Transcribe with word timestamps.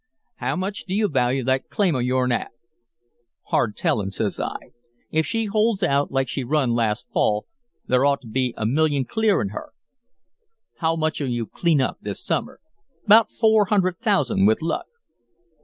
"'How 0.37 0.55
much 0.55 0.85
do 0.87 0.95
you 0.95 1.07
value 1.07 1.43
that 1.43 1.69
claim 1.69 1.95
o' 1.95 1.99
yourn 1.99 2.31
at?' 2.31 2.49
"'Hard 3.49 3.77
tellin',' 3.77 4.09
says 4.09 4.39
I. 4.39 4.71
'If 5.11 5.27
she 5.27 5.45
holds 5.45 5.83
out 5.83 6.11
like 6.11 6.27
she 6.27 6.43
run 6.43 6.71
last 6.73 7.05
fall, 7.13 7.45
there'd 7.85 8.07
ought 8.07 8.21
to 8.21 8.27
be 8.27 8.55
a 8.57 8.65
million 8.65 9.05
clear 9.05 9.39
in 9.41 9.49
her." 9.49 9.73
"'How 10.77 10.95
much'll 10.95 11.29
you 11.29 11.45
clean 11.45 11.81
up 11.81 11.99
this 12.01 12.19
summer?' 12.25 12.59
"''Bout 13.07 13.29
four 13.29 13.65
hundred 13.65 13.99
thousand, 13.99 14.47
with 14.47 14.63
luck.' 14.63 14.87